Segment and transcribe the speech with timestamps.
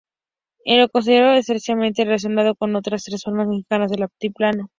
[0.65, 4.69] Él lo consideró estrechamente relacionado con otras tres formas mexicanas del altiplano.